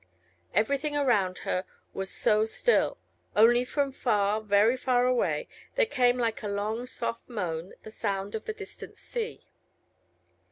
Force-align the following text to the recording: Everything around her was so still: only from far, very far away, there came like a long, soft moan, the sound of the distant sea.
Everything 0.55 0.97
around 0.97 1.37
her 1.45 1.63
was 1.93 2.09
so 2.09 2.43
still: 2.43 2.97
only 3.35 3.63
from 3.63 3.91
far, 3.91 4.41
very 4.41 4.75
far 4.75 5.05
away, 5.05 5.47
there 5.75 5.85
came 5.85 6.17
like 6.17 6.41
a 6.41 6.47
long, 6.47 6.87
soft 6.87 7.29
moan, 7.29 7.73
the 7.83 7.91
sound 7.91 8.33
of 8.33 8.45
the 8.45 8.53
distant 8.53 8.97
sea. 8.97 9.45